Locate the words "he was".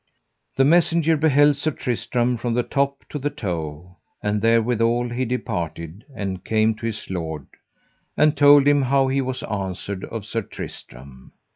9.09-9.43